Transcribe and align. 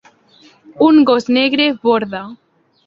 Un 0.87 1.03
gos 1.11 1.29
negre 1.37 1.71
borda. 1.87 2.25